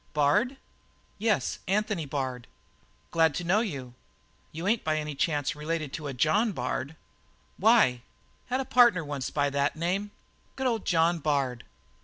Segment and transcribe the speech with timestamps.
[0.13, 0.57] "Bard?"
[1.19, 1.59] "Yes.
[1.67, 2.47] Anthony Bard."
[3.11, 3.93] "Glad to know you.
[4.51, 6.95] You ain't by any chance related to a John Bard?"
[7.57, 8.01] "Why?"
[8.47, 10.09] "Had a partner once by that name.
[10.55, 11.65] Good old John Bard!"